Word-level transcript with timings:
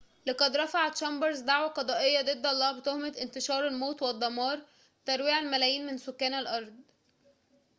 لقد 0.25 0.57
رفع 0.57 0.89
تشامبرز 0.89 1.39
دعوى 1.41 1.69
قضائيةً 1.69 2.21
ضد 2.21 2.45
الله 2.45 2.79
بتهمة 2.79 3.13
انتشار 3.21 3.67
الموت 3.67 4.01
والدمار 4.01 4.59
ترويع 5.05 5.39
الملايين 5.39 5.85
من 5.85 5.97
سكان 5.97 6.33
الأرض 6.33 6.75